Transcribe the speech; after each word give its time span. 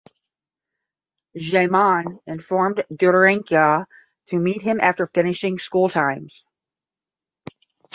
Jayamanne 1.37 2.21
informed 2.25 2.81
Deraniyagala 2.91 3.85
to 4.25 4.37
meet 4.39 4.63
him 4.63 4.79
after 4.81 5.05
finishing 5.05 5.59
school 5.59 5.89
times. 5.89 6.43